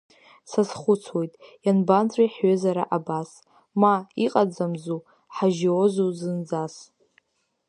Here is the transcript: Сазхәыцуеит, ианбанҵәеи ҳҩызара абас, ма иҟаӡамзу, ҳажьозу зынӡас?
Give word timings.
Сазхәыцуеит, 0.49 1.33
ианбанҵәеи 1.65 2.29
ҳҩызара 2.33 2.83
абас, 2.97 3.29
ма 3.79 3.93
иҟаӡамзу, 4.25 4.99
ҳажьозу 5.35 6.09
зынӡас? 6.19 6.75